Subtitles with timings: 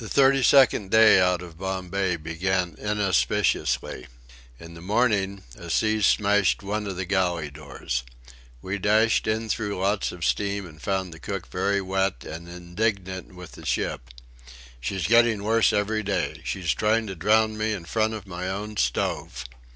[0.00, 4.08] The thirty second day out of Bombay began inauspiciously.
[4.58, 8.02] In the morning a sea smashed one of the galley doors.
[8.60, 13.36] We dashed in through lots of steam and found the cook very wet and indignant
[13.36, 14.10] with the ship:
[14.80, 16.40] "She's getting worse every day.
[16.44, 19.44] She's trying to drown me in front of my own stove!"